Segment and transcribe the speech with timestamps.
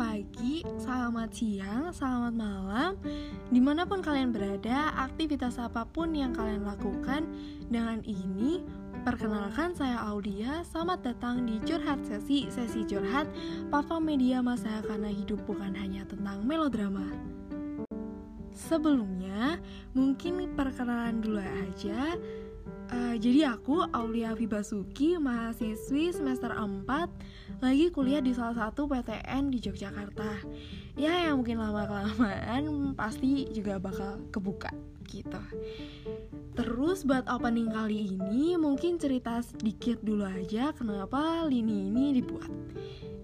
[0.00, 2.96] pagi, selamat siang, selamat malam.
[3.52, 7.28] Di mana pun kalian berada, aktivitas apa pun yang kalian lakukan
[7.68, 8.64] Dengan ini,
[9.04, 10.64] perkenalkan saya Aulia.
[10.64, 13.28] Selamat datang di Curhat Sesi, sesi curhat
[13.68, 17.04] Platform media masa karena hidup bukan hanya tentang melodrama.
[18.56, 19.60] Sebelumnya,
[19.92, 22.16] mungkin perkenalan dulu aja
[22.92, 26.84] Uh, jadi aku Aulia Vibasuki, mahasiswi semester 4
[27.64, 30.44] Lagi kuliah di salah satu PTN di Yogyakarta.
[31.00, 34.76] Ya yang mungkin lama-kelamaan pasti juga bakal kebuka
[35.08, 35.40] gitu.
[36.52, 42.52] Terus buat opening kali ini mungkin cerita sedikit dulu aja kenapa lini ini dibuat.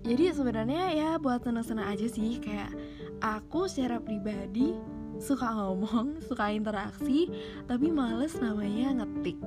[0.00, 2.72] Jadi sebenarnya ya buat seneng-seneng aja sih Kayak
[3.20, 4.72] aku secara pribadi
[5.18, 7.30] suka ngomong, suka interaksi,
[7.66, 9.38] tapi males namanya ngetik.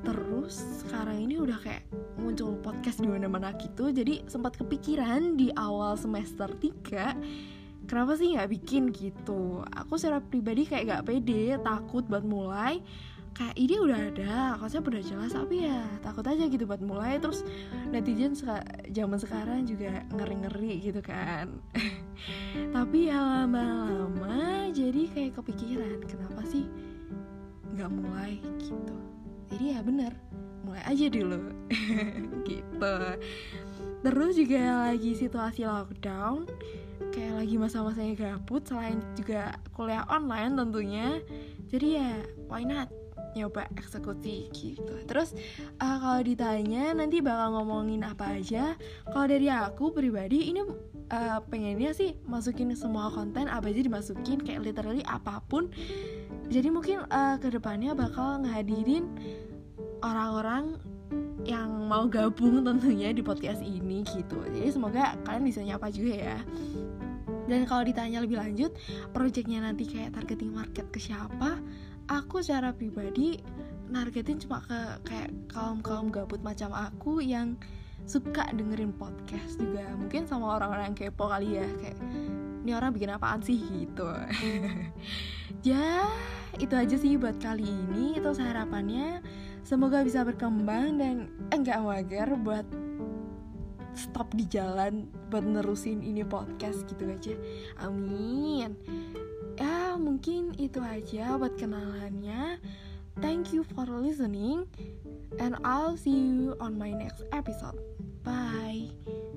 [0.00, 1.84] Terus sekarang ini udah kayak
[2.16, 8.50] muncul podcast di mana-mana gitu, jadi sempat kepikiran di awal semester 3 kenapa sih nggak
[8.54, 9.66] bikin gitu.
[9.74, 12.78] Aku secara pribadi kayak gak pede, takut buat mulai,
[13.34, 17.46] kayak ide udah ada konsep udah jelas tapi ya takut aja gitu buat mulai terus
[17.88, 18.60] netizen suka
[18.90, 21.48] zaman sekarang juga ngeri ngeri gitu kan
[22.76, 26.64] tapi ya lama-lama jadi kayak kepikiran kenapa sih
[27.74, 28.96] nggak mulai gitu?
[29.50, 30.12] Jadi ya bener
[30.64, 31.40] mulai aja dulu.
[32.50, 32.94] Gitu.
[34.00, 36.48] Terus juga lagi situasi lockdown
[37.10, 41.08] kayak lagi masa-masanya gabut selain juga kuliah online tentunya.
[41.70, 42.12] Jadi ya
[42.50, 42.90] why not
[43.34, 44.94] nyoba eksekusi gitu.
[45.06, 45.34] Terus
[45.78, 48.74] uh, kalau ditanya nanti bakal ngomongin apa aja
[49.10, 50.62] kalau dari aku pribadi ini
[51.10, 55.70] uh, pengennya sih masukin semua konten apa aja dimasukin kayak literally apa pun.
[56.50, 59.06] Jadi mungkin uh, ke depannya bakal ngehadirin
[60.02, 60.80] orang-orang
[61.46, 64.38] yang mau gabung tentunya di podcast ini gitu.
[64.50, 66.38] Jadi semoga kalian bisa nyapa juga ya
[67.50, 68.70] dan kalau ditanya lebih lanjut
[69.10, 71.58] projectnya nanti kayak targeting market ke siapa
[72.06, 73.42] aku secara pribadi
[73.90, 77.58] nargetin cuma ke kayak kaum kaum gabut macam aku yang
[78.08, 79.84] suka dengerin podcast juga.
[79.98, 81.98] Mungkin sama orang-orang kepo kali ya kayak
[82.66, 83.60] ini orang bikin apaan sih?
[83.60, 84.08] gitu.
[85.60, 86.08] Ya
[86.56, 88.16] itu aja sih buat kali ini.
[88.16, 89.20] Itu harapannya
[89.60, 92.64] semoga bisa berkembang dan enggak mager buat
[93.94, 97.34] stop di jalan buat nerusin ini podcast gitu aja.
[97.82, 98.76] Amin.
[99.60, 102.58] Ya mungkin itu aja buat kenalannya.
[103.20, 104.64] Thank you for listening
[105.42, 107.76] and I'll see you on my next episode.
[108.24, 109.29] Bye